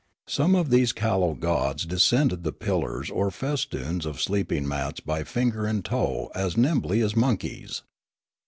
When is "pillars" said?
2.51-3.11